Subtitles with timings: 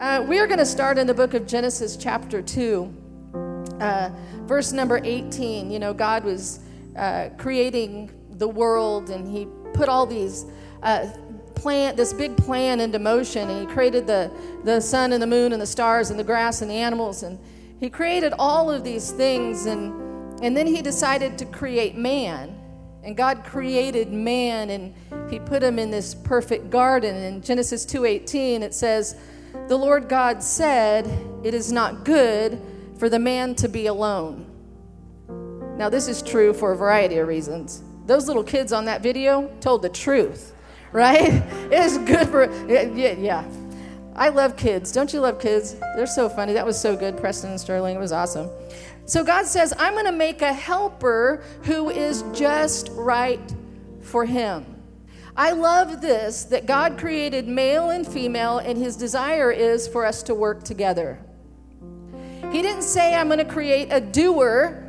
[0.00, 2.90] Uh, we are going to start in the book of Genesis, chapter 2,
[3.80, 4.08] uh,
[4.44, 5.70] verse number 18.
[5.70, 6.60] You know, God was
[6.96, 10.46] uh, creating the world and He put all these
[10.82, 11.06] uh,
[11.54, 13.50] plan, this big plan into motion.
[13.50, 14.32] And He created the,
[14.64, 17.22] the sun and the moon and the stars and the grass and the animals.
[17.22, 17.38] And
[17.78, 19.66] He created all of these things.
[19.66, 19.92] And,
[20.42, 22.56] and then He decided to create man.
[23.02, 24.94] And God created man and
[25.30, 27.16] he put him in this perfect garden.
[27.16, 29.16] In Genesis 2:18 it says,
[29.68, 31.06] "The Lord God said,
[31.42, 32.60] it is not good
[32.98, 34.46] for the man to be alone."
[35.76, 37.82] Now this is true for a variety of reasons.
[38.06, 40.54] Those little kids on that video told the truth,
[40.92, 41.32] right?
[41.70, 43.44] It is good for yeah, yeah.
[44.16, 44.92] I love kids.
[44.92, 45.76] Don't you love kids?
[45.96, 46.52] They're so funny.
[46.52, 47.96] That was so good, Preston and Sterling.
[47.96, 48.50] It was awesome.
[49.06, 53.40] So God says, I'm going to make a helper who is just right
[54.02, 54.79] for him.
[55.36, 60.22] I love this that God created male and female, and his desire is for us
[60.24, 61.18] to work together.
[62.50, 64.86] He didn't say, I'm going to create a doer,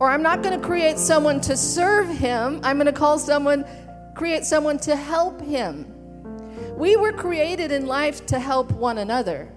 [0.00, 2.60] or I'm not going to create someone to serve him.
[2.64, 3.64] I'm going to call someone,
[4.16, 5.86] create someone to help him.
[6.76, 9.52] We were created in life to help one another,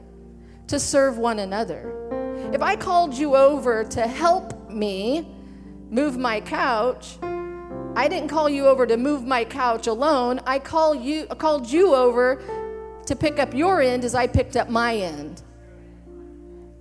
[0.67, 2.51] to serve one another.
[2.53, 5.33] If I called you over to help me
[5.89, 7.17] move my couch,
[7.95, 10.39] I didn't call you over to move my couch alone.
[10.47, 12.41] I call you, I called you over
[13.05, 15.43] to pick up your end as I picked up my end.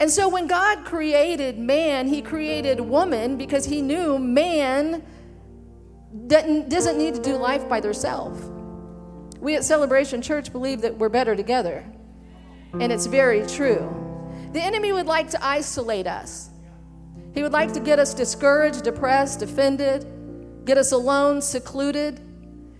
[0.01, 5.03] And so when God created man, he created woman because he knew man
[6.27, 8.51] doesn't need to do life by themselves.
[9.39, 11.85] We at Celebration Church believe that we're better together.
[12.81, 13.95] And it's very true.
[14.53, 16.51] The enemy would like to isolate us.
[17.35, 20.07] He would like to get us discouraged, depressed, offended,
[20.65, 22.21] get us alone, secluded.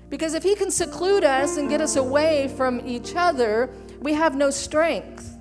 [0.09, 4.37] Because if he can seclude us and get us away from each other, we have
[4.37, 5.39] no strength.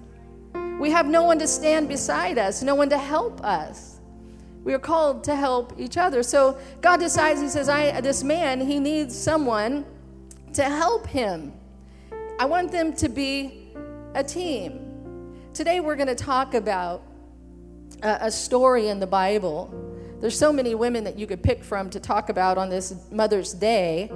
[0.79, 3.99] We have no one to stand beside us, no one to help us.
[4.63, 6.23] We are called to help each other.
[6.23, 9.85] So God decides, He says, I, this man, he needs someone
[10.53, 11.53] to help him.
[12.39, 13.73] I want them to be
[14.13, 15.35] a team.
[15.53, 17.03] Today we're going to talk about
[18.03, 19.90] a, a story in the Bible.
[20.21, 23.53] There's so many women that you could pick from to talk about on this Mother's
[23.53, 24.09] Day.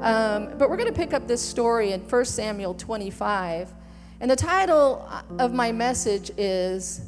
[0.00, 3.72] Um, but we're going to pick up this story in 1 Samuel 25.
[4.20, 5.08] And the title
[5.38, 7.00] of my message is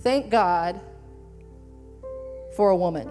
[0.00, 0.78] Thank God
[2.54, 3.08] for a Woman.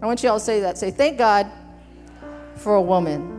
[0.00, 0.78] I want you all to say that.
[0.78, 1.50] Say, Thank God
[2.56, 3.30] for a woman.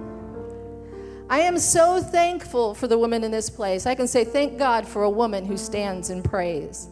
[1.29, 3.85] I am so thankful for the women in this place.
[3.85, 6.87] I can say, Thank God for a woman who stands and prays.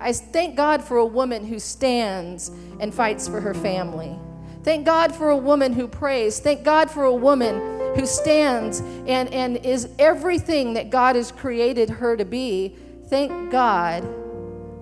[0.00, 2.50] I thank God for a woman who stands
[2.80, 4.18] and fights for her family.
[4.62, 6.40] Thank God for a woman who prays.
[6.40, 11.90] Thank God for a woman who stands and, and is everything that God has created
[11.90, 12.76] her to be.
[13.08, 14.02] Thank God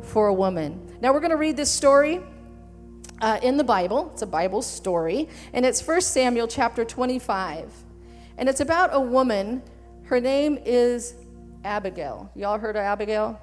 [0.03, 0.81] for a woman.
[1.01, 2.21] Now we're going to read this story
[3.21, 4.11] uh, in the Bible.
[4.13, 7.73] It's a Bible story, and it's 1 Samuel chapter 25.
[8.37, 9.63] And it's about a woman.
[10.05, 11.15] Her name is
[11.65, 12.31] Abigail.
[12.35, 13.41] Y'all heard of Abigail?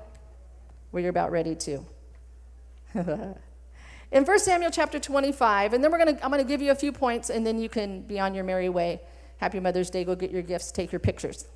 [0.91, 1.85] Well, you're about ready to.
[4.11, 6.75] In 1 Samuel chapter 25, and then we're gonna, I'm going to give you a
[6.75, 9.01] few points, and then you can be on your merry way.
[9.37, 10.03] Happy Mother's Day.
[10.03, 11.47] Go get your gifts, take your pictures.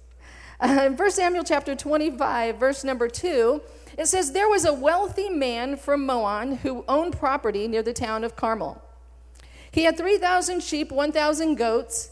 [0.60, 3.62] Uh, in 1 Samuel chapter 25, verse number 2,
[3.98, 8.24] it says, There was a wealthy man from Maon who owned property near the town
[8.24, 8.82] of Carmel.
[9.72, 12.12] He had 3,000 sheep, 1,000 goats,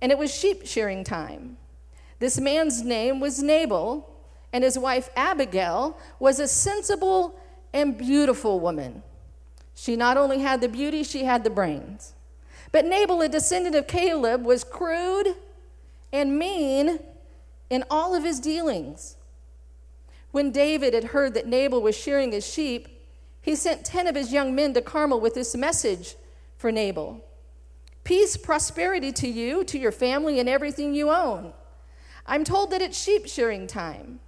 [0.00, 1.56] and it was sheep shearing time.
[2.18, 4.08] This man's name was Nabal,
[4.52, 7.38] and his wife Abigail was a sensible
[7.72, 9.02] and beautiful woman.
[9.74, 12.14] She not only had the beauty, she had the brains.
[12.72, 15.34] But Nabal, a descendant of Caleb, was crude
[16.12, 16.98] and mean
[17.70, 19.16] in all of his dealings.
[20.30, 22.88] When David had heard that Nabal was shearing his sheep,
[23.40, 26.16] he sent 10 of his young men to Carmel with this message
[26.56, 27.24] for Nabal
[28.04, 31.52] Peace, prosperity to you, to your family, and everything you own.
[32.26, 34.20] I'm told that it's sheep shearing time.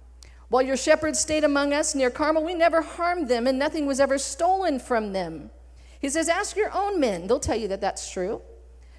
[0.51, 4.01] While your shepherds stayed among us near Carmel, we never harmed them, and nothing was
[4.01, 5.49] ever stolen from them.
[5.97, 7.25] He says, Ask your own men.
[7.25, 8.41] They'll tell you that that's true.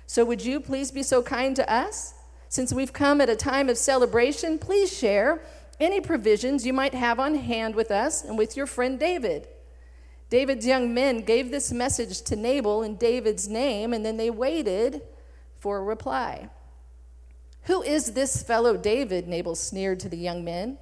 [0.07, 2.15] So, would you please be so kind to us?
[2.49, 5.43] Since we've come at a time of celebration, please share
[5.79, 9.47] any provisions you might have on hand with us and with your friend David.
[10.31, 15.03] David's young men gave this message to Nabal in David's name, and then they waited
[15.59, 16.49] for a reply.
[17.65, 19.29] Who is this fellow David?
[19.29, 20.79] Nabal sneered to the young men.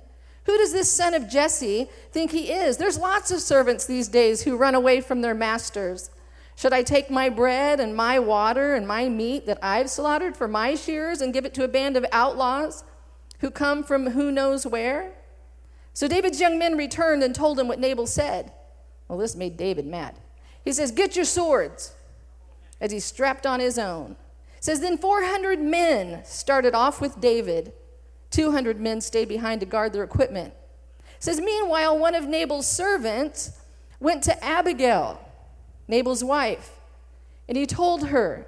[0.51, 2.77] Who does this son of Jesse think he is?
[2.77, 6.11] There's lots of servants these days who run away from their masters.
[6.57, 10.49] Should I take my bread and my water and my meat that I've slaughtered for
[10.49, 12.83] my shears and give it to a band of outlaws
[13.39, 15.13] who come from who knows where?
[15.95, 18.51] So David's young men returned and told him what Nabal said.
[19.07, 20.17] Well, this made David mad.
[20.65, 21.95] He says, Get your swords,
[22.81, 24.17] as he strapped on his own.
[24.59, 27.73] Says, Then 400 men started off with David.
[28.31, 30.55] 200 men stayed behind to guard their equipment.
[30.99, 33.59] It says, Meanwhile, one of Nabal's servants
[33.99, 35.21] went to Abigail
[35.89, 36.71] Nabal's wife.
[37.49, 38.47] And he told her,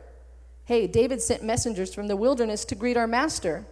[0.65, 3.67] Hey, David sent messengers from the wilderness to greet our master.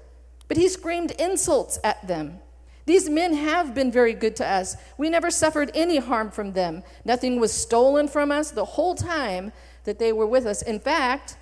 [0.48, 2.40] But he screamed insults at them.
[2.84, 4.76] These men have been very good to us.
[4.98, 6.82] We never suffered any harm from them.
[7.04, 9.52] Nothing was stolen from us the whole time
[9.84, 10.62] that they were with us.
[10.62, 11.36] In fact,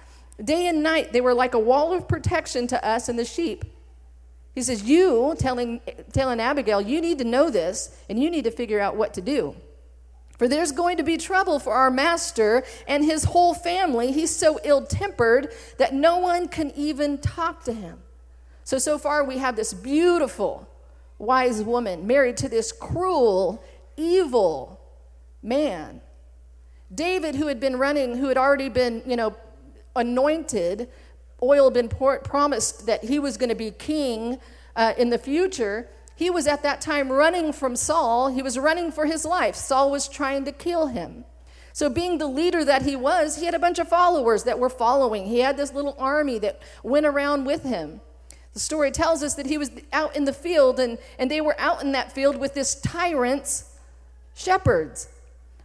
[0.45, 3.65] day and night they were like a wall of protection to us and the sheep.
[4.59, 5.81] He says, You, telling,
[6.13, 9.21] telling Abigail, you need to know this and you need to figure out what to
[9.21, 9.55] do.
[10.37, 14.11] For there's going to be trouble for our master and his whole family.
[14.11, 18.01] He's so ill tempered that no one can even talk to him.
[18.65, 20.69] So, so far, we have this beautiful,
[21.19, 23.63] wise woman married to this cruel,
[23.97, 24.81] evil
[25.41, 26.01] man.
[26.93, 29.37] David, who had been running, who had already been, you know,
[29.95, 30.89] anointed,
[31.43, 34.39] oil been poured, promised that he was going to be king
[34.77, 35.89] uh, in the future
[36.19, 38.27] he was at that time running from Saul.
[38.27, 39.55] He was running for his life.
[39.55, 41.25] Saul was trying to kill him.
[41.73, 44.69] So, being the leader that he was, he had a bunch of followers that were
[44.69, 45.27] following.
[45.27, 48.01] He had this little army that went around with him.
[48.53, 51.55] The story tells us that he was out in the field, and, and they were
[51.61, 53.77] out in that field with this tyrant's
[54.35, 55.09] shepherds.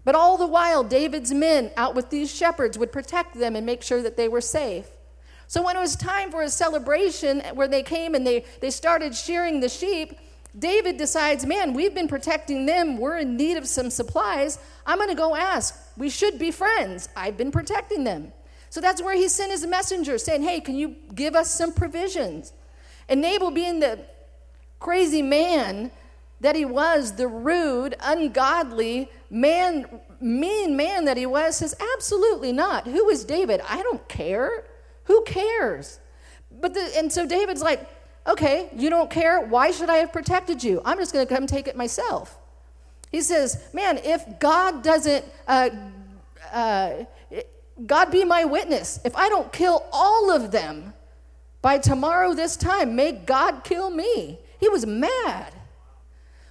[0.06, 3.82] But all the while, David's men out with these shepherds would protect them and make
[3.82, 4.86] sure that they were safe.
[5.54, 9.14] So, when it was time for a celebration where they came and they, they started
[9.14, 10.18] shearing the sheep,
[10.58, 12.98] David decides, man, we've been protecting them.
[12.98, 14.58] We're in need of some supplies.
[14.88, 15.80] I'm going to go ask.
[15.96, 17.08] We should be friends.
[17.16, 18.34] I've been protecting them.
[18.72, 22.52] So that's where he sent his messenger saying, hey, can you give us some provisions?
[23.08, 24.00] And Nabal, being the
[24.80, 25.92] crazy man
[26.42, 29.86] that he was, the rude, ungodly man,
[30.20, 32.88] mean man that he was, says, absolutely not.
[32.88, 33.62] Who is David?
[33.70, 34.66] I don't care.
[35.06, 36.00] Who cares?
[36.52, 37.90] But the, and so David's like,
[38.26, 39.42] Okay, you don't care.
[39.42, 40.82] Why should I have protected you?
[40.86, 42.38] I'm just going to come take it myself.
[43.12, 45.70] He says, Man, if God doesn't, uh,
[46.52, 47.06] uh,
[47.86, 49.00] God be my witness.
[49.04, 50.94] If I don't kill all of them
[51.62, 54.40] by tomorrow this time, may God kill me.
[54.60, 55.54] He was mad.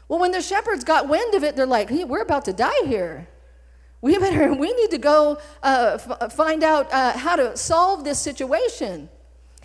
[0.09, 2.85] Well, when the shepherds got wind of it, they're like, hey, We're about to die
[2.85, 3.29] here.
[4.03, 8.19] We better, we need to go uh, f- find out uh, how to solve this
[8.19, 9.09] situation.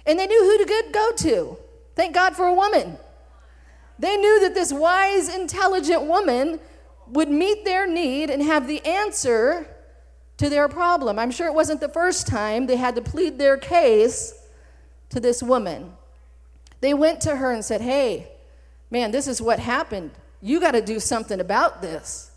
[0.05, 1.57] And they knew who to go to.
[1.95, 2.97] Thank God for a woman.
[3.99, 6.59] They knew that this wise, intelligent woman
[7.07, 9.67] would meet their need and have the answer
[10.37, 11.17] to their problem.
[11.17, 14.33] I'm sure it wasn't the first time they had to plead their case
[15.09, 15.93] to this woman.
[16.79, 18.27] They went to her and said, Hey,
[18.91, 20.11] man, this is what happened.
[20.41, 22.31] You got to do something about this.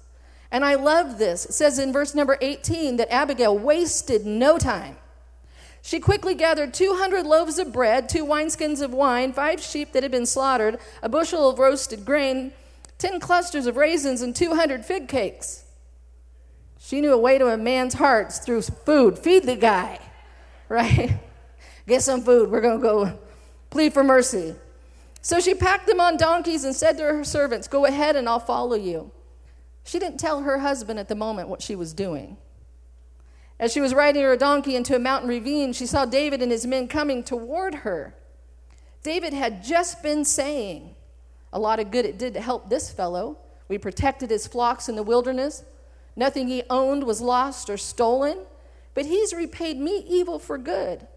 [0.52, 1.44] And I love this.
[1.44, 4.96] It says in verse number 18 that Abigail wasted no time.
[5.82, 10.12] She quickly gathered 200 loaves of bread, two wineskins of wine, five sheep that had
[10.12, 12.52] been slaughtered, a bushel of roasted grain,
[12.98, 15.64] 10 clusters of raisins, and 200 fig cakes.
[16.78, 19.18] She knew a way to a man's hearts through food.
[19.18, 19.98] Feed the guy,
[20.68, 21.18] right?
[21.86, 22.50] Get some food.
[22.50, 23.18] We're going to go
[23.70, 24.54] plead for mercy.
[25.22, 28.40] So she packed them on donkeys and said to her servants, Go ahead and I'll
[28.40, 29.10] follow you.
[29.90, 32.36] She didn't tell her husband at the moment what she was doing.
[33.58, 36.64] As she was riding her donkey into a mountain ravine, she saw David and his
[36.64, 38.14] men coming toward her.
[39.02, 40.94] David had just been saying,
[41.52, 43.38] A lot of good it did to help this fellow.
[43.66, 45.64] We protected his flocks in the wilderness.
[46.14, 48.38] Nothing he owned was lost or stolen,
[48.94, 51.08] but he's repaid me evil for good.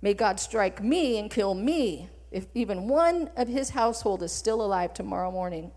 [0.00, 4.62] May God strike me and kill me if even one of his household is still
[4.62, 5.72] alive tomorrow morning.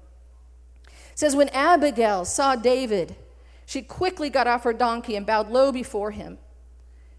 [1.20, 3.14] Says, When Abigail saw David,
[3.66, 6.38] she quickly got off her donkey and bowed low before him.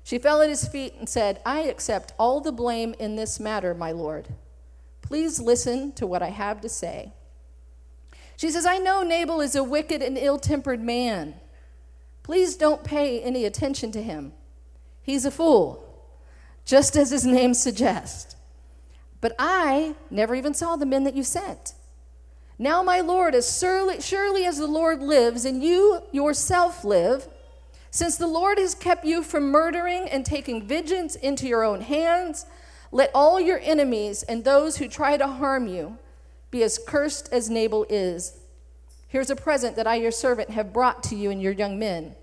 [0.02, 3.74] She fell at his feet and said, I accept all the blame in this matter,
[3.74, 4.28] my lord.
[5.02, 7.12] Please listen to what I have to say.
[8.38, 11.34] She says, I know Nabal is a wicked and ill tempered man.
[12.22, 14.32] Please don't pay any attention to him.
[15.02, 16.08] He's a fool,
[16.64, 18.34] just as his name suggests.
[19.20, 21.74] But I never even saw the men that you sent.
[22.60, 27.26] Now, my Lord, as surely, surely as the Lord lives and you yourself live,
[27.90, 32.44] since the Lord has kept you from murdering and taking vengeance into your own hands,
[32.92, 35.96] let all your enemies and those who try to harm you
[36.50, 38.38] be as cursed as Nabal is.
[39.08, 42.14] Here's a present that I, your servant, have brought to you and your young men.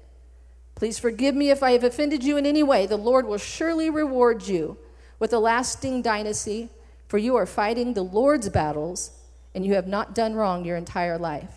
[0.75, 2.85] Please forgive me if I have offended you in any way.
[2.85, 4.77] The Lord will surely reward you
[5.17, 6.69] with a lasting dynasty,
[7.07, 9.16] for you are fighting the Lord's battles,
[9.55, 11.51] and you have not done wrong your entire life.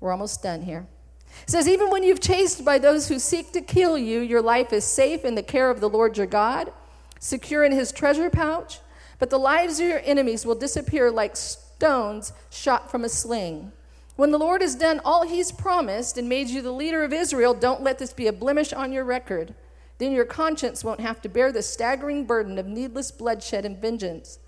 [0.00, 0.86] We're almost done here.
[1.42, 4.72] It says, Even when you've chased by those who seek to kill you, your life
[4.72, 6.72] is safe in the care of the Lord your God,
[7.18, 8.80] secure in his treasure pouch.
[9.18, 13.72] But the lives of your enemies will disappear like stones shot from a sling.
[14.16, 17.52] When the Lord has done all he's promised and made you the leader of Israel,
[17.52, 19.54] don't let this be a blemish on your record.
[19.98, 24.38] Then your conscience won't have to bear the staggering burden of needless bloodshed and vengeance.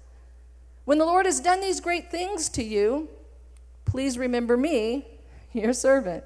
[0.89, 3.11] When the Lord has done these great things to you,
[3.85, 5.07] please remember me,
[5.53, 6.25] your servant.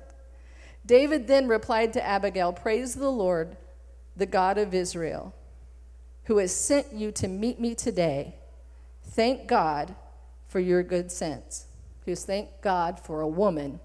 [0.86, 3.56] David then replied to Abigail, Praise the Lord,
[4.16, 5.34] the God of Israel,
[6.26, 8.36] who has sent you to meet me today.
[9.02, 9.96] Thank God
[10.46, 11.66] for your good sense.
[12.04, 13.80] Who's thank God for a woman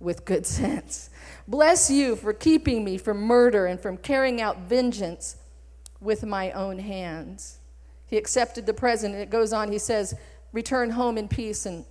[0.00, 1.08] with good sense.
[1.48, 5.36] Bless you for keeping me from murder and from carrying out vengeance
[5.98, 7.59] with my own hands.
[8.10, 9.70] He accepted the present, and it goes on.
[9.70, 10.14] He says,
[10.52, 11.64] Return home in peace.
[11.64, 11.84] And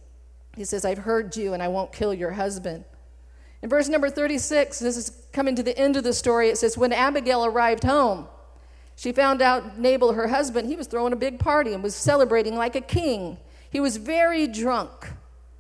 [0.56, 2.84] he says, I've heard you, and I won't kill your husband.
[3.62, 6.50] In verse number 36, this is coming to the end of the story.
[6.50, 8.28] It says, When Abigail arrived home,
[8.98, 12.58] she found out Nabal, her husband, he was throwing a big party and was celebrating
[12.58, 13.38] like a king.
[13.70, 15.14] He was very drunk.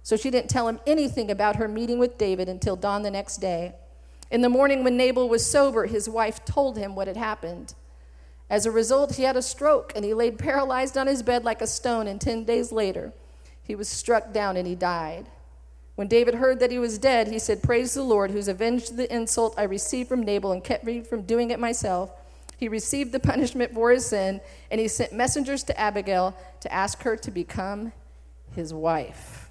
[0.04, 3.38] So she didn't tell him anything about her meeting with David until dawn the next
[3.38, 3.76] day.
[4.30, 7.76] In the morning, when Nabal was sober, his wife told him what had happened.
[8.50, 11.62] As a result, he had a stroke and he lay paralyzed on his bed like
[11.62, 13.14] a stone, and 10 days later,
[13.62, 15.28] he was struck down and he died.
[15.96, 19.14] When David heard that he was dead, he said, Praise the Lord, who's avenged the
[19.14, 22.12] insult I received from Nabal and kept me from doing it myself.
[22.58, 24.42] He received the punishment for his sin,
[24.72, 27.92] and he sent messengers to Abigail to ask her to become
[28.56, 29.50] his wife.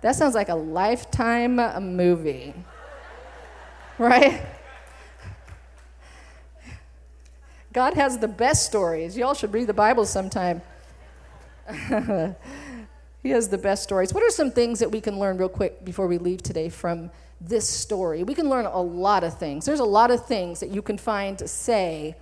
[0.00, 1.56] That sounds like a lifetime
[1.96, 2.54] movie,
[3.98, 4.42] right?
[7.78, 9.16] God has the best stories.
[9.16, 10.62] Y'all should read the Bible sometime.
[13.22, 14.12] he has the best stories.
[14.12, 17.08] What are some things that we can learn real quick before we leave today from
[17.40, 18.24] this story?
[18.24, 19.64] We can learn a lot of things.
[19.64, 22.16] There's a lot of things that you can find to say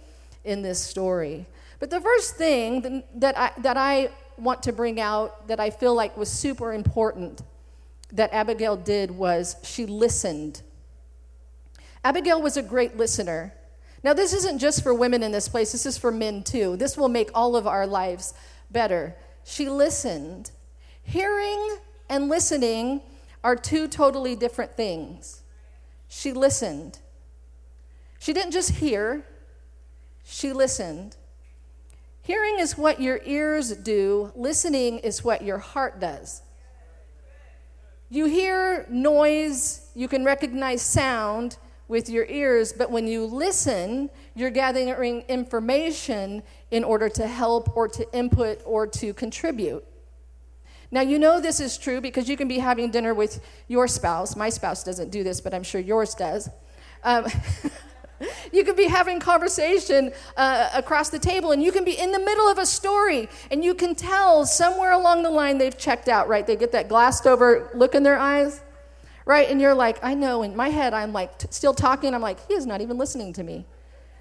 [0.44, 1.46] in this story.
[1.80, 5.94] But the first thing that I, that I want to bring out that I feel
[5.94, 7.40] like was super important
[8.12, 10.60] that Abigail did was she listened.
[12.04, 13.54] Abigail was a great listener.
[14.06, 16.76] Now, this isn't just for women in this place, this is for men too.
[16.76, 18.34] This will make all of our lives
[18.70, 19.16] better.
[19.42, 20.52] She listened.
[21.02, 23.00] Hearing and listening
[23.42, 25.42] are two totally different things.
[26.06, 27.00] She listened.
[28.20, 29.26] She didn't just hear,
[30.24, 31.16] she listened.
[32.22, 36.42] Hearing is what your ears do, listening is what your heart does.
[38.08, 41.56] You hear noise, you can recognize sound
[41.88, 47.86] with your ears, but when you listen, you're gathering information in order to help or
[47.88, 49.84] to input or to contribute.
[50.90, 54.36] Now, you know this is true because you can be having dinner with your spouse.
[54.36, 56.48] My spouse doesn't do this, but I'm sure yours does.
[57.02, 57.26] Um,
[58.52, 62.18] You can be having conversation uh, across the table, and you can be in the
[62.18, 66.28] middle of a story, and you can tell somewhere along the line they've checked out,
[66.28, 66.46] right?
[66.46, 68.62] They get that glassed over look in their eyes,
[69.26, 69.50] right?
[69.50, 70.42] And you're like, I know.
[70.42, 72.14] In my head, I'm like t- still talking.
[72.14, 73.66] I'm like, he is not even listening to me.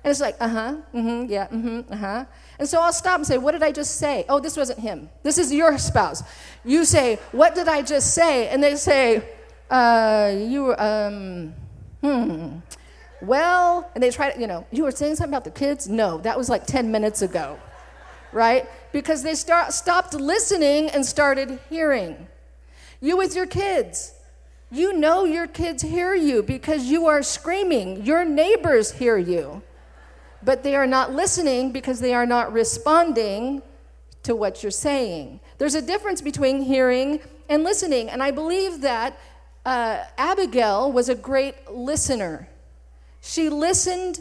[0.04, 2.26] And it's like, uh huh, mm-hmm, yeah, mm-hmm, uh huh.
[2.60, 4.26] And so I'll stop and say, what did I just say?
[4.28, 5.10] Oh, this wasn't him.
[5.24, 6.22] This is your spouse.
[6.66, 8.50] You say, what did I just say?
[8.50, 9.24] And they say,
[9.72, 11.54] uh, you, um,
[12.04, 12.58] hmm
[13.22, 15.88] well, and they try to, you know, you were saying something about the kids?
[15.88, 17.60] No, that was like 10 minutes ago,
[18.32, 18.68] right?
[18.92, 22.28] Because they start, stopped listening and started hearing.
[23.02, 24.14] You with your kids,
[24.72, 28.06] you know your kids hear you because you are screaming.
[28.06, 29.62] Your neighbors hear you,
[30.44, 33.62] but they are not listening because they are not responding
[34.24, 35.40] to what you're saying.
[35.58, 39.18] There's a difference between hearing and listening, and I believe that
[39.66, 42.48] uh, Abigail was a great listener.
[43.22, 44.20] She listened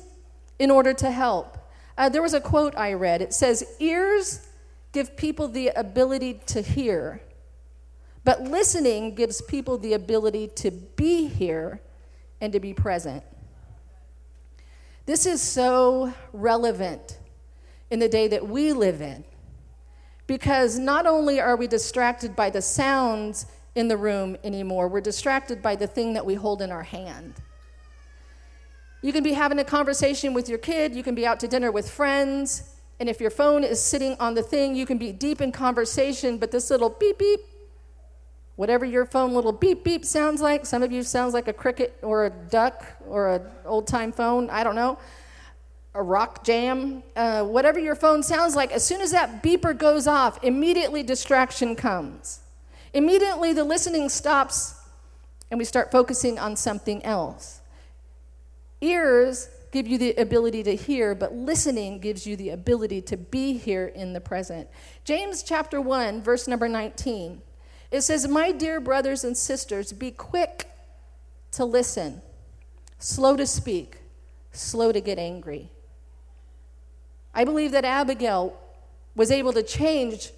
[0.58, 1.58] in order to help.
[1.96, 3.22] Uh, there was a quote I read.
[3.22, 4.46] It says, Ears
[4.92, 7.20] give people the ability to hear,
[8.24, 11.80] but listening gives people the ability to be here
[12.40, 13.22] and to be present.
[15.06, 17.18] This is so relevant
[17.90, 19.24] in the day that we live in
[20.26, 25.60] because not only are we distracted by the sounds in the room anymore, we're distracted
[25.60, 27.34] by the thing that we hold in our hand.
[29.02, 31.70] You can be having a conversation with your kid, you can be out to dinner
[31.70, 35.42] with friends, and if your phone is sitting on the thing, you can be deep
[35.42, 37.40] in conversation, but this little beep beep
[38.56, 41.98] Whatever your phone little beep beep sounds like, some of you sounds like a cricket
[42.02, 44.98] or a duck or an old time phone, I don't know,
[45.94, 50.06] a rock jam, uh, whatever your phone sounds like, as soon as that beeper goes
[50.06, 52.40] off, immediately distraction comes.
[52.92, 54.74] Immediately the listening stops
[55.50, 57.60] and we start focusing on something else.
[58.80, 63.56] Ears give you the ability to hear, but listening gives you the ability to be
[63.56, 64.68] here in the present.
[65.04, 67.40] James chapter 1, verse number 19.
[67.94, 70.68] It says, My dear brothers and sisters, be quick
[71.52, 72.22] to listen,
[72.98, 73.98] slow to speak,
[74.50, 75.70] slow to get angry.
[77.32, 78.58] I believe that Abigail
[79.14, 80.32] was able to change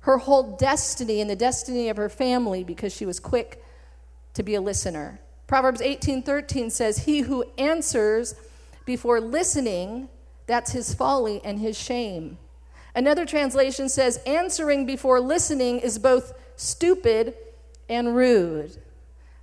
[0.00, 3.62] her whole destiny and the destiny of her family because she was quick
[4.34, 5.20] to be a listener.
[5.46, 8.34] Proverbs 18:13 says, "He who answers
[8.84, 10.08] before listening,
[10.48, 12.38] that's his folly and his shame."
[12.96, 17.34] Another translation says, "Answering before listening is both stupid
[17.88, 18.76] and rude."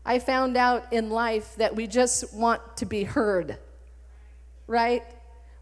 [0.05, 3.58] I found out in life that we just want to be heard.
[4.67, 5.03] Right?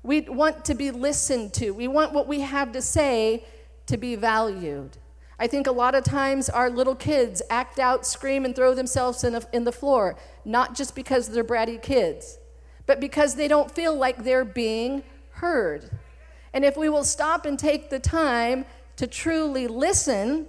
[0.04, 1.72] We want to be listened to.
[1.72, 3.44] We want what we have to say
[3.86, 4.98] to be valued.
[5.38, 9.24] I think a lot of times our little kids act out, scream, and throw themselves
[9.24, 10.16] in, in the floor,
[10.46, 12.38] not just because they're bratty kids,
[12.86, 15.90] but because they don't feel like they're being heard.
[16.54, 18.66] And if we will stop and take the time
[18.98, 20.46] to truly listen,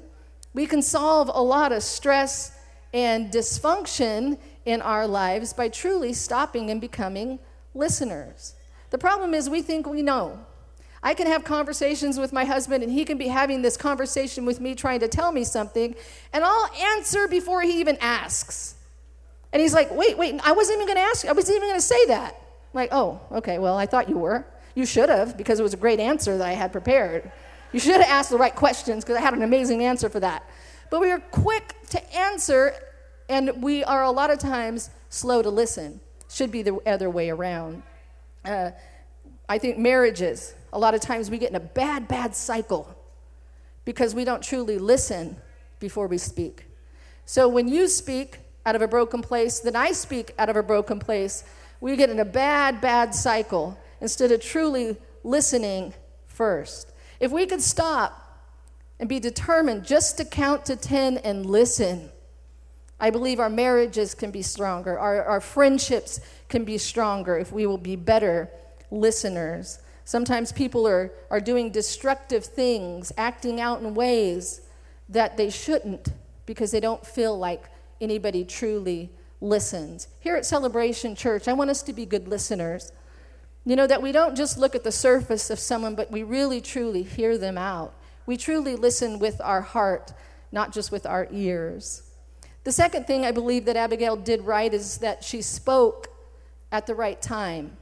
[0.55, 2.53] we can solve a lot of stress
[2.93, 7.39] and dysfunction in our lives by truly stopping and becoming
[7.75, 8.55] listeners.
[8.91, 10.39] The problem is, we think we know.
[11.03, 14.61] I can have conversations with my husband, and he can be having this conversation with
[14.61, 15.97] me, trying to tell me something,
[16.33, 18.77] and I'll answer before he even asks.
[19.53, 21.27] And he's like, wait, wait, I wasn't even to ask.
[21.27, 22.35] I wasn't even to say that.
[22.35, 24.47] I'm like, oh, okay, well, I thought you were.
[24.75, 27.31] You should have, because it was a great answer that I had prepared.
[27.73, 30.49] You should have asked the right questions, because I had an amazing answer for that.
[30.91, 32.75] But we are quick to answer,
[33.29, 36.01] and we are a lot of times slow to listen.
[36.31, 37.83] Should be the other way around.
[38.45, 38.71] Uh,
[39.49, 42.95] I think marriages, a lot of times we get in a bad, bad cycle
[43.85, 45.37] because we don't truly listen
[45.79, 46.67] before we speak.
[47.25, 50.63] So when you speak out of a broken place, then I speak out of a
[50.63, 51.45] broken place.
[51.81, 55.95] We get in a bad, bad cycle instead of truly listening
[56.27, 56.92] first.
[57.23, 58.19] If we could stop
[58.99, 62.11] and be determined just to count to 10 and listen,
[62.99, 67.65] I believe our marriages can be stronger, our, our friendships can be stronger if we
[67.65, 68.51] will be better
[68.91, 69.79] listeners.
[70.05, 74.63] Sometimes people are, are doing destructive things, acting out in ways
[75.09, 76.09] that they shouldn't
[76.45, 77.67] because they don't feel like
[78.01, 80.09] anybody truly listens.
[80.19, 82.91] Here at Celebration Church, I want us to be good listeners.
[83.65, 86.61] You know, that we don't just look at the surface of someone, but we really
[86.61, 87.95] truly hear them out.
[88.27, 90.13] We truly listen with our heart,
[90.51, 92.03] not just with our ears.
[92.65, 96.09] The second thing I believe that Abigail did right is that she spoke
[96.71, 97.77] at the right time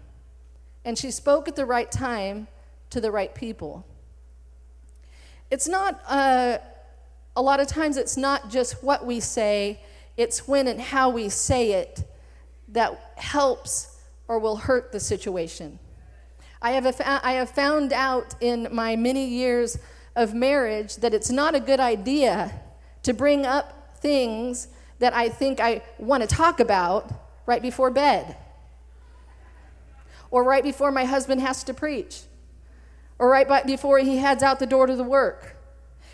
[0.85, 2.49] and she spoke at the right time
[2.90, 3.87] to the right people.
[5.51, 6.59] It's not, uh,
[7.37, 9.81] a lot of times, it's not just what we say,
[10.16, 12.05] it's when and how we say it
[12.69, 13.89] that helps
[14.31, 15.81] or will hurt the situation.
[16.62, 19.77] I have, I have found out in my many years
[20.14, 22.53] of marriage that it's not a good idea
[23.03, 24.69] to bring up things
[25.01, 27.11] that I think I want to talk about
[27.45, 28.37] right before bed
[30.31, 32.21] or right before my husband has to preach,
[33.19, 35.57] or right before he heads out the door to the work.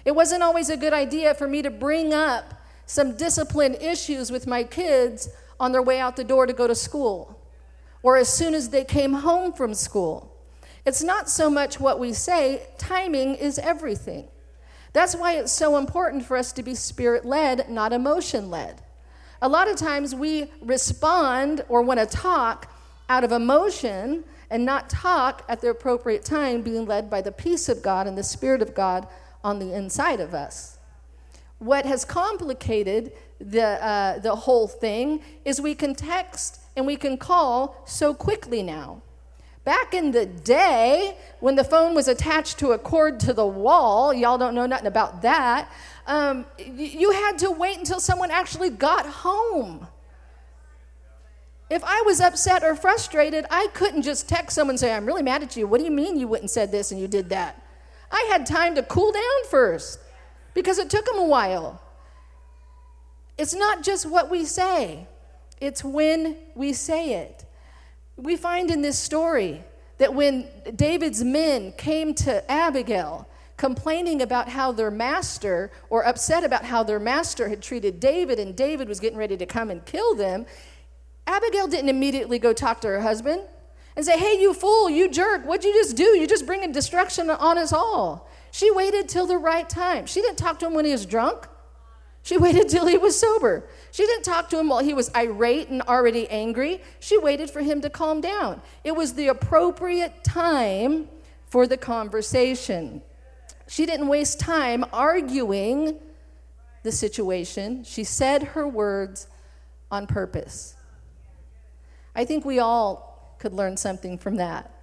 [0.07, 2.55] It wasn't always a good idea for me to bring up
[2.87, 5.29] some discipline issues with my kids
[5.61, 7.36] on their way out the door to go to school,
[8.07, 10.33] or as soon as they came home from school.
[10.85, 14.29] It's not so much what we say, timing is everything.
[14.93, 18.81] That's why it's so important for us to be spirit led, not emotion led.
[19.43, 22.73] A lot of times we respond or want to talk
[23.09, 27.69] out of emotion and not talk at the appropriate time, being led by the peace
[27.69, 29.09] of God and the Spirit of God
[29.43, 30.79] on the inside of us.
[31.59, 37.17] What has complicated the, uh, the whole thing is we can text and we can
[37.17, 39.03] call so quickly now.
[39.65, 44.15] Back in the day, when the phone was attached to a cord to the wall,
[44.15, 45.69] y'all don't know nothing about that,
[46.07, 49.89] um, you had to wait until someone actually got home
[51.69, 55.23] if I was upset or frustrated, I couldn't just text someone and say, I'm really
[55.23, 55.67] mad at you.
[55.67, 57.61] What do you mean you wouldn't said this and you did that?
[58.11, 59.99] I had time to cool down first
[60.55, 61.83] because it took them a while.
[63.37, 65.09] It's not just what we say,
[65.61, 67.45] it's when we say it.
[68.17, 69.63] We find in this story
[69.99, 76.65] that when David's men came to Abigail complaining about how their master, or upset about
[76.65, 80.15] how their master had treated David and David was getting ready to come and kill
[80.15, 80.45] them,
[81.27, 83.43] Abigail didn't immediately go talk to her husband
[83.97, 86.05] and say, Hey, you fool, you jerk, what'd you just do?
[86.05, 88.29] You're just bringing destruction on us all.
[88.51, 90.07] She waited till the right time.
[90.07, 91.49] She didn't talk to him when he was drunk.
[92.27, 93.63] She waited till he was sober.
[93.93, 96.83] She didn't talk to him while he was irate and already angry.
[96.99, 98.63] She waited for him to calm down.
[98.83, 101.07] It was the appropriate time
[101.47, 103.01] for the conversation.
[103.69, 106.01] She didn't waste time arguing
[106.83, 107.85] the situation.
[107.85, 109.29] She said her words
[109.93, 110.75] on purpose.
[112.17, 114.75] I think we all could learn something from that.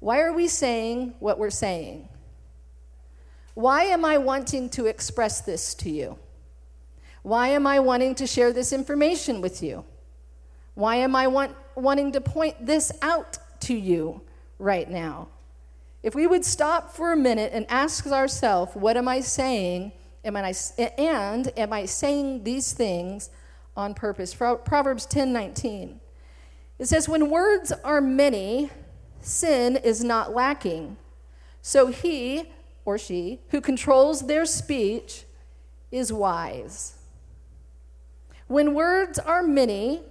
[0.00, 2.08] Why are we saying what we're saying?
[3.52, 6.18] Why am I wanting to express this to you?
[7.26, 9.84] Why am I wanting to share this information with you?
[10.74, 14.20] Why am I want, wanting to point this out to you
[14.60, 15.26] right now?
[16.04, 19.90] If we would stop for a minute and ask ourselves, what am I saying?
[20.24, 20.54] Am I,
[20.98, 23.30] and am I saying these things
[23.76, 24.32] on purpose?
[24.32, 25.98] Proverbs 10 19.
[26.78, 28.70] It says, When words are many,
[29.20, 30.96] sin is not lacking.
[31.60, 32.52] So he
[32.84, 35.24] or she who controls their speech
[35.90, 36.95] is wise.
[38.48, 40.02] When words are many,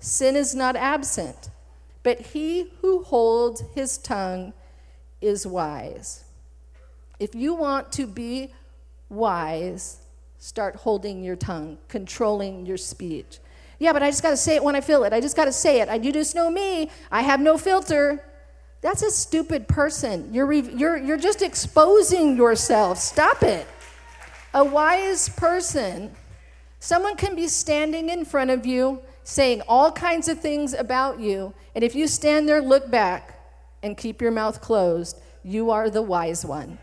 [0.00, 1.50] sin is not absent,
[2.02, 4.52] but he who holds his tongue
[5.20, 6.24] is wise.
[7.20, 8.52] If you want to be
[9.08, 9.98] wise,
[10.38, 13.38] start holding your tongue, controlling your speech.
[13.78, 15.12] Yeah, but I just got to say it when I feel it.
[15.12, 15.88] I just got to say it.
[15.88, 16.90] I, you just know me.
[17.10, 18.24] I have no filter.
[18.80, 20.32] That's a stupid person.
[20.34, 22.98] You're, you're, you're just exposing yourself.
[22.98, 23.66] Stop it.
[24.52, 26.14] A wise person
[26.84, 31.54] Someone can be standing in front of you saying all kinds of things about you,
[31.74, 33.40] and if you stand there, look back,
[33.82, 36.76] and keep your mouth closed, you are the wise one.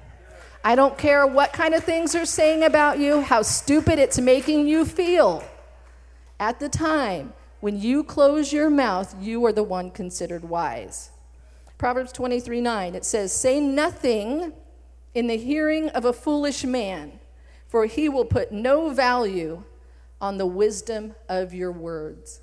[0.64, 4.68] I don't care what kind of things they're saying about you, how stupid it's making
[4.68, 5.44] you feel.
[6.40, 11.12] At the time, when you close your mouth, you are the one considered wise.
[11.78, 14.52] Proverbs 23 9, it says, Say nothing
[15.14, 17.20] in the hearing of a foolish man,
[17.68, 19.64] for he will put no value
[20.22, 22.40] on the wisdom of your words.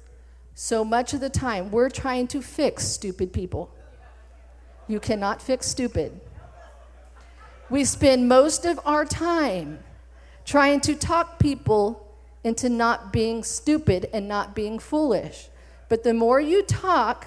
[0.55, 3.73] So much of the time, we're trying to fix stupid people.
[4.89, 6.21] You cannot fix stupid.
[7.71, 9.79] We spend most of our time
[10.45, 12.05] trying to talk people
[12.43, 15.49] into not being stupid and not being foolish.
[15.89, 17.27] But the more you talk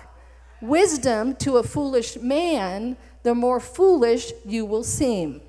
[0.62, 5.42] wisdom to a foolish man, the more foolish you will seem.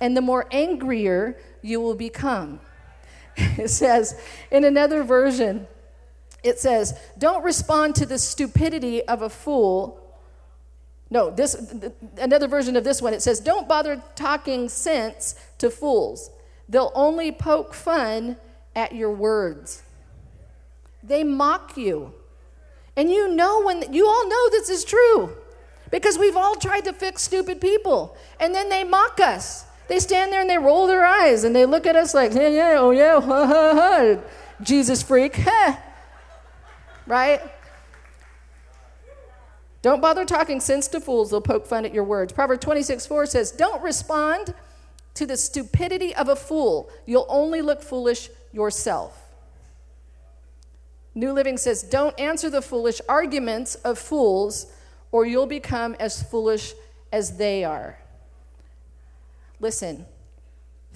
[0.00, 2.60] And the more angrier you will become.
[3.58, 4.18] It says
[4.50, 5.66] in another version,
[6.42, 10.02] it says, Don't respond to the stupidity of a fool.
[11.10, 11.54] No, this
[12.18, 16.30] another version of this one, it says, Don't bother talking sense to fools.
[16.68, 18.36] They'll only poke fun
[18.74, 19.82] at your words.
[21.02, 22.12] They mock you.
[22.96, 25.36] And you know when you all know this is true.
[25.90, 28.16] Because we've all tried to fix stupid people.
[28.40, 29.64] And then they mock us.
[29.88, 32.48] They stand there and they roll their eyes and they look at us like, yeah,
[32.48, 34.16] yeah, oh yeah, ha ha ha,
[34.60, 35.80] Jesus freak, ha.
[37.06, 37.40] Right?
[39.82, 42.32] Don't bother talking sense to fools, they'll poke fun at your words.
[42.32, 44.52] Proverbs 26 4 says, Don't respond
[45.14, 46.90] to the stupidity of a fool.
[47.06, 49.22] You'll only look foolish yourself.
[51.14, 54.66] New Living says, Don't answer the foolish arguments of fools,
[55.12, 56.74] or you'll become as foolish
[57.12, 57.98] as they are.
[59.60, 60.06] Listen,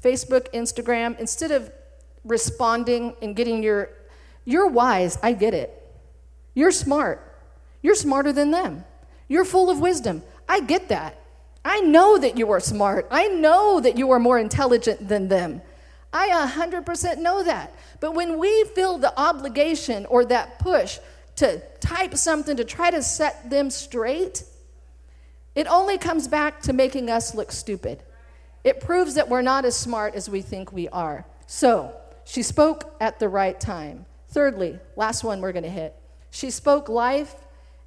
[0.00, 1.70] Facebook, Instagram, instead of
[2.24, 3.90] responding and getting your,
[4.44, 5.76] you're wise, I get it.
[6.54, 7.26] You're smart.
[7.82, 8.84] You're smarter than them.
[9.28, 10.22] You're full of wisdom.
[10.48, 11.16] I get that.
[11.64, 13.06] I know that you are smart.
[13.10, 15.62] I know that you are more intelligent than them.
[16.12, 17.74] I 100% know that.
[18.00, 20.98] But when we feel the obligation or that push
[21.36, 24.42] to type something to try to set them straight,
[25.54, 28.02] it only comes back to making us look stupid.
[28.64, 31.24] It proves that we're not as smart as we think we are.
[31.46, 31.94] So,
[32.24, 34.06] she spoke at the right time.
[34.28, 35.96] Thirdly, last one we're going to hit.
[36.30, 37.34] She spoke life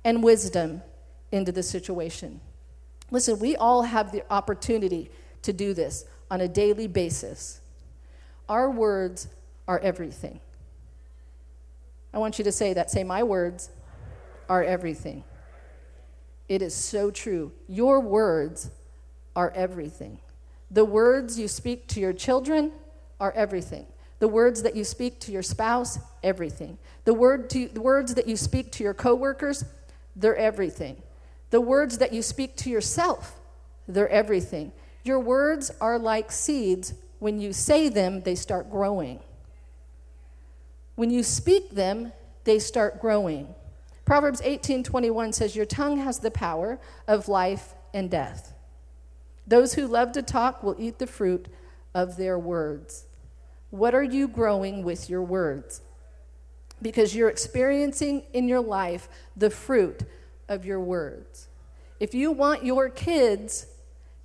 [0.03, 0.81] and wisdom
[1.31, 2.41] into the situation.
[3.11, 5.09] Listen, we all have the opportunity
[5.43, 7.61] to do this on a daily basis.
[8.49, 9.27] Our words
[9.67, 10.39] are everything.
[12.13, 12.91] I want you to say that.
[12.91, 13.69] Say, My words
[14.49, 15.23] are everything.
[16.49, 17.51] It is so true.
[17.67, 18.69] Your words
[19.35, 20.19] are everything.
[20.73, 22.71] The words you speak to your children
[23.19, 23.85] are everything.
[24.19, 26.77] The words that you speak to your spouse, everything.
[27.05, 29.65] The, word to, the words that you speak to your coworkers,
[30.15, 31.01] they're everything.
[31.51, 33.39] The words that you speak to yourself,
[33.87, 34.71] they're everything.
[35.03, 36.93] Your words are like seeds.
[37.19, 39.19] When you say them, they start growing.
[40.95, 42.13] When you speak them,
[42.45, 43.53] they start growing.
[44.05, 48.52] Proverbs 18:21 says your tongue has the power of life and death.
[49.45, 51.47] Those who love to talk will eat the fruit
[51.93, 53.05] of their words.
[53.69, 55.81] What are you growing with your words?
[56.81, 60.03] Because you're experiencing in your life the fruit
[60.47, 61.47] of your words.
[61.99, 63.67] If you want your kids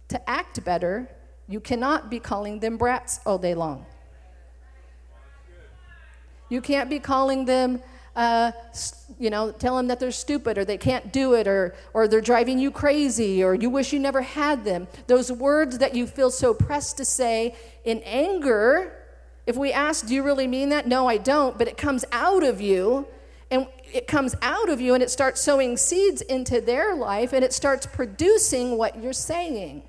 [0.09, 1.09] to act better,
[1.49, 3.87] you cannot be calling them brats all day long.
[6.49, 7.81] You can't be calling them,
[8.19, 8.51] uh,
[9.21, 12.21] you know, tell them that they're stupid or they can't do it or, or they're
[12.21, 14.89] driving you crazy or you wish you never had them.
[15.07, 17.55] Those words that you feel so pressed to say
[17.85, 18.93] in anger,
[19.47, 20.89] if we ask, do you really mean that?
[20.89, 23.07] No, I don't, but it comes out of you
[23.53, 27.45] and it comes out of you and it starts sowing seeds into their life and
[27.45, 29.85] it starts producing what you're saying.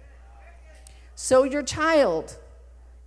[1.16, 2.38] So your child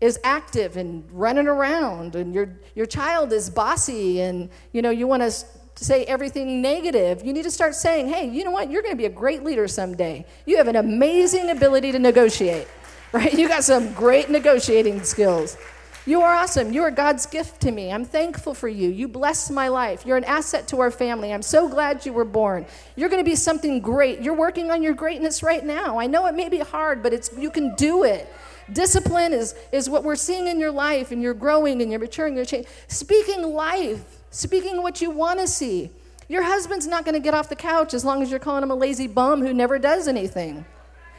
[0.03, 5.07] is active and running around and your your child is bossy and you know you
[5.07, 5.31] want to
[5.77, 7.25] say everything negative.
[7.25, 8.69] You need to start saying, "Hey, you know what?
[8.71, 10.27] You're going to be a great leader someday.
[10.45, 12.69] You have an amazing ability to negotiate."
[13.15, 13.35] Right?
[13.35, 15.59] You got some great negotiating skills.
[16.07, 16.73] You are awesome.
[16.73, 17.93] You are God's gift to me.
[17.93, 18.89] I'm thankful for you.
[18.89, 20.07] You bless my life.
[20.07, 21.31] You're an asset to our family.
[21.31, 22.65] I'm so glad you were born.
[22.97, 24.23] You're going to be something great.
[24.23, 25.99] You're working on your greatness right now.
[25.99, 28.33] I know it may be hard, but it's you can do it.
[28.71, 32.37] Discipline is, is what we're seeing in your life, and you're growing and you're maturing,
[32.37, 32.71] you're changing.
[32.89, 35.91] Speaking life, speaking what you want to see.
[36.29, 38.71] Your husband's not going to get off the couch as long as you're calling him
[38.71, 40.65] a lazy bum who never does anything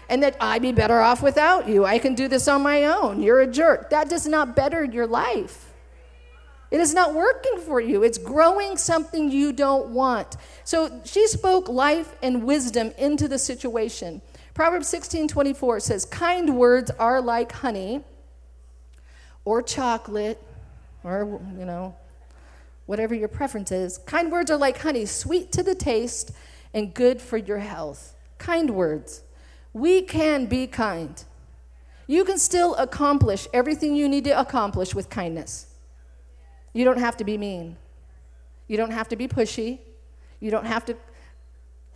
[0.10, 1.86] and that I'd be better off without you.
[1.86, 3.22] I can do this on my own.
[3.22, 3.90] You're a jerk.
[3.90, 5.72] That does not better your life.
[6.72, 8.04] It is not working for you.
[8.04, 10.38] It's growing something you don't want.
[10.64, 14.22] So she spoke life and wisdom into the situation.
[14.54, 18.04] Proverbs 16 24 says, Kind words are like honey
[19.46, 20.42] or chocolate
[21.04, 21.96] or, you know,
[22.86, 23.98] whatever your preference is.
[24.00, 26.32] Kind words are like honey, sweet to the taste
[26.74, 28.16] and good for your health.
[28.38, 29.24] Kind words.
[29.74, 31.24] We can be kind.
[32.06, 35.68] You can still accomplish everything you need to accomplish with kindness.
[36.74, 37.78] You don't have to be mean.
[38.68, 39.80] You don't have to be pushy.
[40.40, 40.98] You don't have to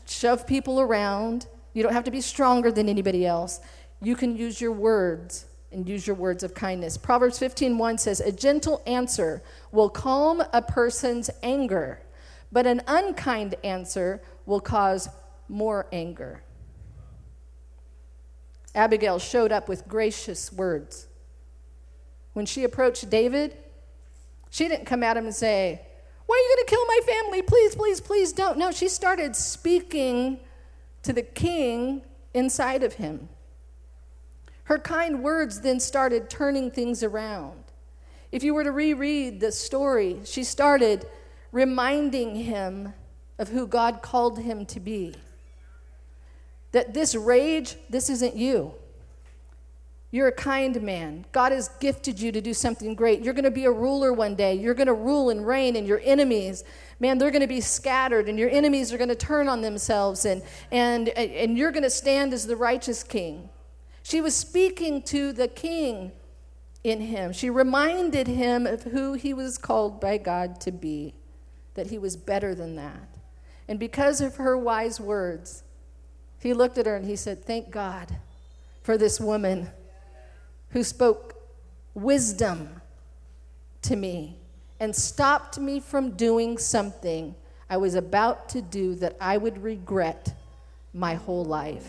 [0.06, 1.48] shove people around.
[1.78, 3.60] You don't have to be stronger than anybody else.
[4.02, 6.98] You can use your words and use your words of kindness.
[6.98, 12.00] Proverbs 15:1 says, "A gentle answer will calm a person's anger,
[12.52, 15.08] but an unkind answer will cause
[15.48, 16.42] more anger."
[18.74, 21.06] Abigail showed up with gracious words.
[22.34, 23.56] When she approached David,
[24.50, 25.84] she didn't come at him and say,
[26.26, 27.42] Why are you going to kill my family?
[27.44, 28.58] Please, please, please don't.
[28.58, 30.40] No, she started speaking
[31.04, 32.02] to the king
[32.34, 33.30] inside of him.
[34.64, 37.64] Her kind words then started turning things around.
[38.32, 41.08] If you were to reread the story, she started
[41.52, 42.94] reminding him
[43.40, 45.16] of who God called him to be.
[46.74, 48.74] That this rage, this isn't you.
[50.12, 51.26] You're a kind man.
[51.32, 53.22] God has gifted you to do something great.
[53.22, 54.54] You're going to be a ruler one day.
[54.54, 56.64] You're going to rule and reign, and your enemies,
[57.00, 60.26] man, they're going to be scattered, and your enemies are going to turn on themselves,
[60.26, 63.50] and, and, and you're going to stand as the righteous king.
[64.04, 66.12] She was speaking to the king
[66.84, 67.34] in him.
[67.34, 71.14] She reminded him of who he was called by God to be,
[71.76, 73.18] that he was better than that.
[73.68, 75.64] And because of her wise words,
[76.40, 78.18] he looked at her and he said, Thank God
[78.82, 79.70] for this woman
[80.70, 81.36] who spoke
[81.94, 82.82] wisdom
[83.82, 84.38] to me
[84.80, 87.36] and stopped me from doing something
[87.70, 90.34] I was about to do that I would regret
[90.94, 91.88] my whole life.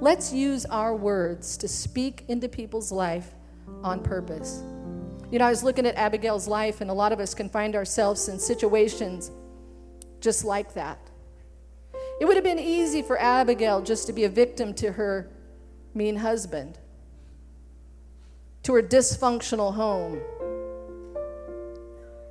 [0.00, 3.34] Let's use our words to speak into people's life
[3.82, 4.62] on purpose.
[5.30, 7.74] You know, I was looking at Abigail's life, and a lot of us can find
[7.74, 9.30] ourselves in situations
[10.20, 10.98] just like that.
[12.20, 15.30] It would have been easy for Abigail just to be a victim to her
[15.94, 16.78] mean husband,
[18.62, 20.20] to her dysfunctional home.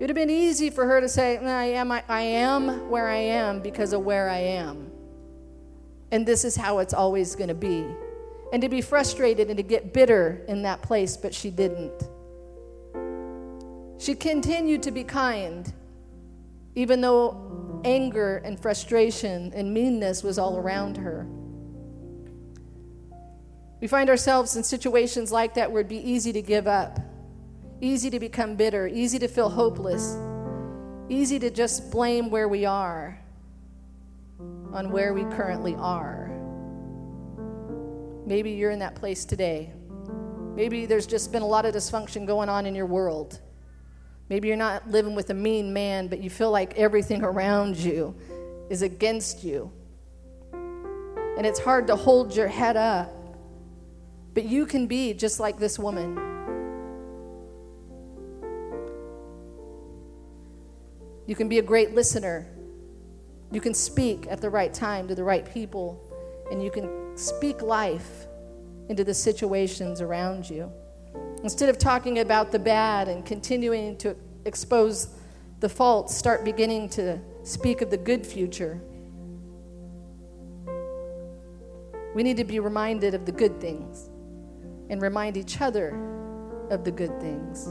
[0.01, 3.07] It would have been easy for her to say, I am, I, I am where
[3.07, 4.89] I am because of where I am.
[6.11, 7.85] And this is how it's always going to be.
[8.51, 12.09] And to be frustrated and to get bitter in that place, but she didn't.
[13.99, 15.71] She continued to be kind,
[16.73, 21.27] even though anger and frustration and meanness was all around her.
[23.79, 26.99] We find ourselves in situations like that where it'd be easy to give up,
[27.81, 30.17] easy to become bitter, easy to feel hopeless,
[31.09, 33.19] easy to just blame where we are
[34.71, 36.29] on where we currently are.
[38.25, 39.73] Maybe you're in that place today.
[40.55, 43.39] Maybe there's just been a lot of dysfunction going on in your world.
[44.29, 48.15] Maybe you're not living with a mean man, but you feel like everything around you
[48.69, 49.71] is against you.
[50.53, 53.11] And it's hard to hold your head up.
[54.33, 56.15] But you can be just like this woman.
[61.31, 62.45] You can be a great listener.
[63.53, 65.97] You can speak at the right time to the right people,
[66.51, 68.27] and you can speak life
[68.89, 70.69] into the situations around you.
[71.41, 74.13] Instead of talking about the bad and continuing to
[74.43, 75.07] expose
[75.61, 78.81] the faults, start beginning to speak of the good future.
[82.13, 84.09] We need to be reminded of the good things
[84.89, 85.97] and remind each other
[86.69, 87.67] of the good things.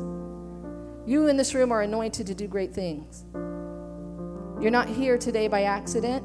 [1.06, 3.26] You in this room are anointed to do great things.
[4.60, 6.22] You're not here today by accident.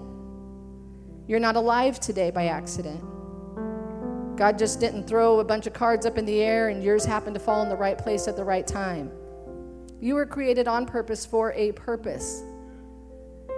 [1.26, 3.02] You're not alive today by accident.
[4.36, 7.36] God just didn't throw a bunch of cards up in the air and yours happened
[7.36, 9.10] to fall in the right place at the right time.
[10.02, 12.44] You were created on purpose for a purpose.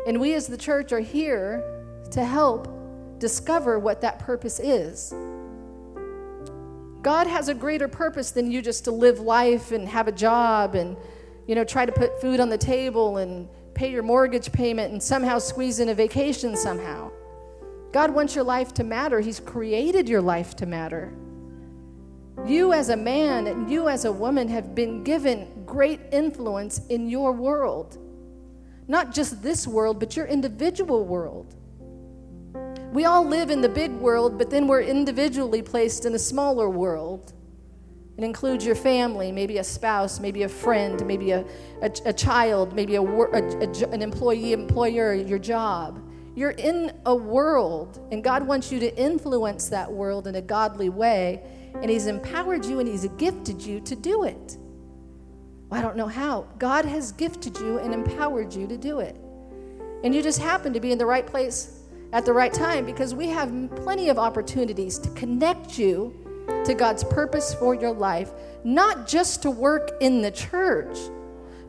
[0.06, 1.64] And we as the church are here
[2.12, 2.68] to help
[3.18, 5.12] discover what that purpose is.
[7.02, 10.76] God has a greater purpose than you just to live life and have a job
[10.76, 10.96] and
[11.48, 15.02] you know try to put food on the table and pay your mortgage payment and
[15.02, 17.12] somehow squeeze in a vacation somehow.
[17.92, 19.20] God wants your life to matter.
[19.20, 21.14] He's created your life to matter.
[22.46, 27.08] You, as a man and you, as a woman, have been given great influence in
[27.08, 27.98] your world.
[28.88, 31.54] Not just this world, but your individual world.
[32.92, 36.70] We all live in the big world, but then we're individually placed in a smaller
[36.70, 37.34] world.
[38.18, 41.46] It includes your family, maybe a spouse, maybe a friend, maybe a,
[41.84, 43.44] a, a child, maybe a, a,
[43.92, 46.04] an employee, employer, your job.
[46.34, 50.90] You're in a world, and God wants you to influence that world in a godly
[50.90, 51.44] way,
[51.76, 54.58] and He's empowered you and He's gifted you to do it.
[55.70, 56.48] Well, I don't know how.
[56.58, 59.16] God has gifted you and empowered you to do it.
[60.04, 63.14] And you just happen to be in the right place at the right time because
[63.14, 66.27] we have plenty of opportunities to connect you
[66.66, 68.32] to God's purpose for your life,
[68.64, 70.98] not just to work in the church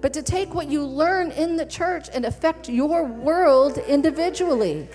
[0.00, 4.88] but to take what you learn in the church and affect your world individually,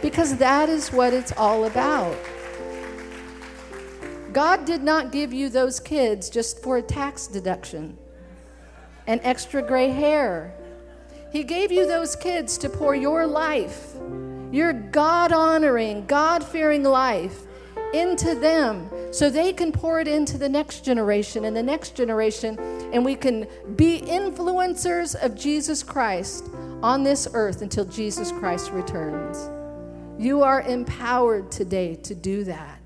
[0.00, 2.16] because that is what it's all about.
[4.32, 7.96] God did not give you those kids just for a tax deduction
[9.06, 10.54] and extra gray hair.
[11.32, 13.94] He gave you those kids to pour your life,
[14.52, 17.45] your God honoring, God fearing life
[17.92, 22.58] into them so they can pour it into the next generation and the next generation,
[22.92, 23.46] and we can
[23.76, 26.48] be influencers of Jesus Christ
[26.82, 29.50] on this earth until Jesus Christ returns.
[30.18, 32.80] You are empowered today to do that.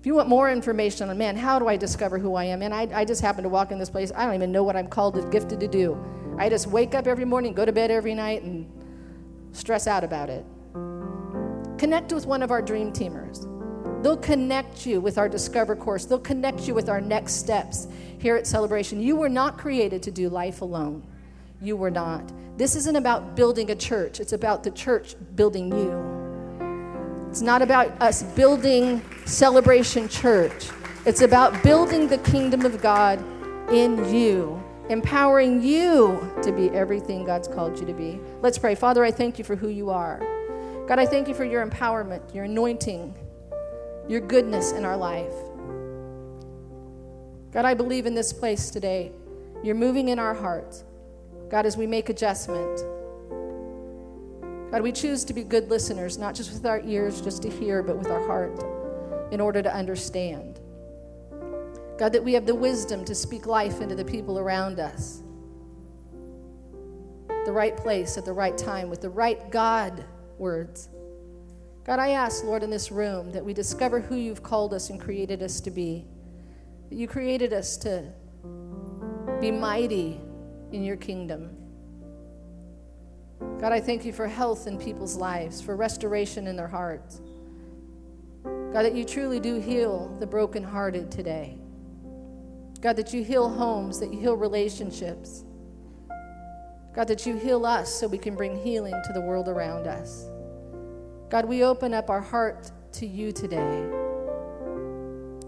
[0.00, 2.62] If you want more information on, man, how do I discover who I am?
[2.62, 4.12] And I, I just happen to walk in this place.
[4.14, 5.98] I don't even know what I'm called and gifted to do.
[6.38, 8.70] I just wake up every morning, go to bed every night, and
[9.52, 10.44] stress out about it.
[11.78, 13.46] Connect with one of our dream teamers.
[14.02, 16.04] They'll connect you with our Discover course.
[16.04, 19.00] They'll connect you with our next steps here at Celebration.
[19.00, 21.06] You were not created to do life alone.
[21.60, 22.32] You were not.
[22.56, 27.28] This isn't about building a church, it's about the church building you.
[27.28, 30.70] It's not about us building Celebration Church,
[31.04, 33.22] it's about building the kingdom of God
[33.70, 38.20] in you, empowering you to be everything God's called you to be.
[38.40, 38.74] Let's pray.
[38.74, 40.20] Father, I thank you for who you are.
[40.86, 43.14] God, I thank you for your empowerment, your anointing
[44.08, 45.32] your goodness in our life.
[47.52, 49.12] God, I believe in this place today.
[49.62, 50.84] You're moving in our hearts.
[51.48, 52.80] God, as we make adjustment.
[54.70, 57.82] God, we choose to be good listeners, not just with our ears, just to hear,
[57.82, 58.62] but with our heart
[59.32, 60.60] in order to understand.
[61.98, 65.22] God, that we have the wisdom to speak life into the people around us.
[67.46, 70.04] The right place at the right time with the right God
[70.36, 70.88] words.
[71.86, 75.00] God, I ask, Lord, in this room that we discover who you've called us and
[75.00, 76.04] created us to be.
[76.88, 78.12] That you created us to
[79.40, 80.20] be mighty
[80.72, 81.56] in your kingdom.
[83.60, 87.20] God, I thank you for health in people's lives, for restoration in their hearts.
[88.42, 91.56] God, that you truly do heal the brokenhearted today.
[92.80, 95.44] God, that you heal homes, that you heal relationships.
[96.92, 100.26] God, that you heal us so we can bring healing to the world around us.
[101.28, 103.90] God, we open up our heart to you today.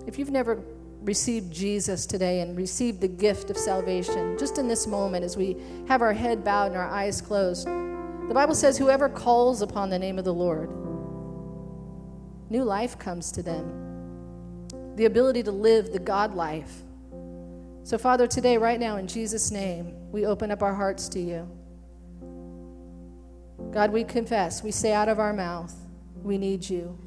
[0.07, 0.63] If you've never
[1.03, 5.57] received Jesus today and received the gift of salvation, just in this moment as we
[5.87, 9.99] have our head bowed and our eyes closed, the Bible says, Whoever calls upon the
[9.99, 10.69] name of the Lord,
[12.51, 13.85] new life comes to them.
[14.97, 16.83] the ability to live the God life.
[17.85, 21.49] So, Father, today, right now, in Jesus' name, we open up our hearts to you.
[23.73, 25.75] God, we confess, we say out of our mouth,
[26.23, 26.99] we need you.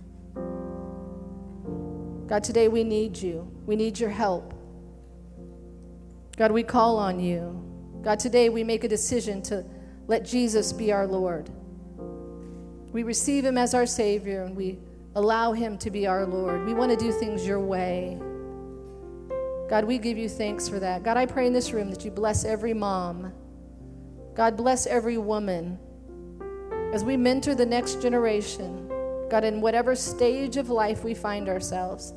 [2.27, 3.51] God, today we need you.
[3.65, 4.53] We need your help.
[6.37, 7.61] God, we call on you.
[8.03, 9.65] God, today we make a decision to
[10.07, 11.49] let Jesus be our Lord.
[12.91, 14.79] We receive him as our Savior and we
[15.15, 16.65] allow him to be our Lord.
[16.65, 18.17] We want to do things your way.
[19.69, 21.03] God, we give you thanks for that.
[21.03, 23.33] God, I pray in this room that you bless every mom.
[24.35, 25.79] God, bless every woman.
[26.93, 28.89] As we mentor the next generation,
[29.29, 32.13] God, in whatever stage of life we find ourselves,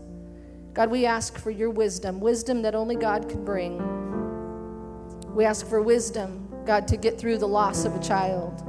[0.73, 3.79] God, we ask for your wisdom, wisdom that only God can bring.
[5.33, 8.65] We ask for wisdom, God, to get through the loss of a child.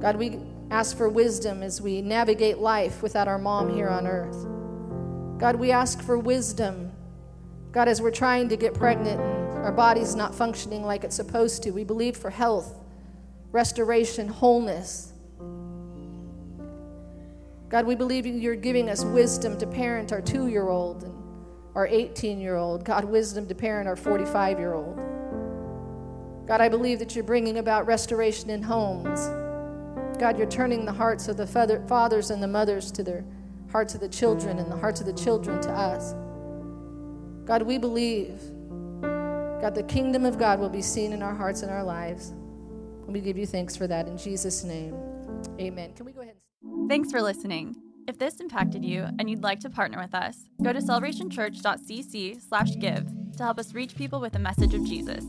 [0.00, 0.40] God, we
[0.72, 4.44] ask for wisdom as we navigate life without our mom here on earth.
[5.38, 6.90] God, we ask for wisdom.
[7.70, 11.62] God, as we're trying to get pregnant and our body's not functioning like it's supposed
[11.62, 12.83] to, we believe for health,
[13.54, 15.12] restoration, wholeness.
[17.68, 21.14] God, we believe you're giving us wisdom to parent our two year old and
[21.76, 22.84] our 18 year old.
[22.84, 24.96] God, wisdom to parent our 45 year old.
[26.48, 29.20] God, I believe that you're bringing about restoration in homes.
[30.18, 33.24] God, you're turning the hearts of the fathers and the mothers to their
[33.70, 36.12] hearts of the children and the hearts of the children to us.
[37.44, 38.40] God, we believe,
[39.00, 42.34] God, the kingdom of God will be seen in our hearts and our lives.
[43.06, 44.96] We give you thanks for that in Jesus' name.
[45.60, 45.92] Amen.
[45.94, 46.36] Can we go ahead?
[46.62, 47.76] And- Thanks for listening.
[48.06, 53.42] If this impacted you and you'd like to partner with us, go to celebrationchurch.cc/give to
[53.42, 55.24] help us reach people with the message of Jesus.